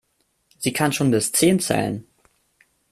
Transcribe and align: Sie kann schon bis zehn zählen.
Sie 0.57 0.73
kann 0.73 0.91
schon 0.93 1.11
bis 1.11 1.31
zehn 1.31 1.59
zählen. 1.59 2.07